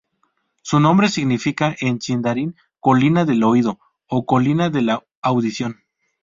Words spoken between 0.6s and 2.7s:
Su nombre significa en sindarin